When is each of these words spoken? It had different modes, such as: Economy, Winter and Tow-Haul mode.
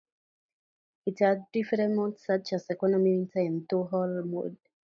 It 1.05 1.19
had 1.19 1.45
different 1.53 1.93
modes, 1.95 2.25
such 2.25 2.53
as: 2.53 2.67
Economy, 2.71 3.17
Winter 3.17 3.37
and 3.37 3.69
Tow-Haul 3.69 4.23
mode. 4.23 4.57